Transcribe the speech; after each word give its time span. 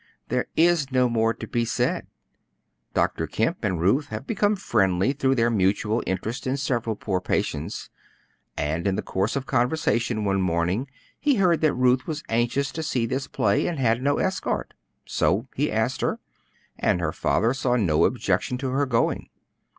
"There 0.29 0.47
is 0.57 0.91
no 0.91 1.07
more 1.07 1.31
to 1.35 1.45
be 1.45 1.63
said. 1.63 2.07
Dr. 2.95 3.27
Kemp 3.27 3.63
and 3.63 3.79
Ruth 3.79 4.07
have 4.07 4.25
become 4.25 4.55
friendly 4.55 5.13
through 5.13 5.35
their 5.35 5.51
mutual 5.51 6.01
interest 6.07 6.47
in 6.47 6.57
several 6.57 6.95
poor 6.95 7.21
patients; 7.21 7.91
and 8.57 8.87
in 8.87 8.95
the 8.95 9.03
course 9.03 9.35
of 9.35 9.45
conversation 9.45 10.25
one 10.25 10.41
morning 10.41 10.87
he 11.19 11.35
heard 11.35 11.61
that 11.61 11.75
Ruth 11.75 12.07
was 12.07 12.23
anxious 12.29 12.71
to 12.71 12.81
see 12.81 13.05
this 13.05 13.27
play, 13.27 13.67
and 13.67 13.77
had 13.77 14.01
no 14.01 14.17
escort. 14.17 14.73
So 15.05 15.45
he 15.53 15.71
asked 15.71 16.01
her, 16.01 16.17
and 16.79 16.99
her 16.99 17.11
father 17.11 17.53
saw 17.53 17.75
no 17.75 18.05
objection 18.05 18.57
to 18.57 18.71
her 18.71 18.87
going. 18.87 19.29